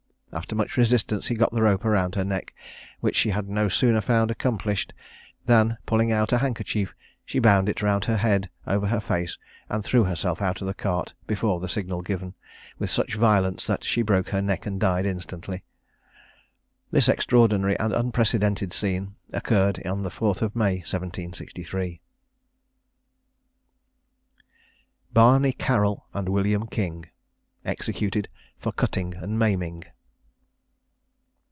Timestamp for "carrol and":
25.51-26.29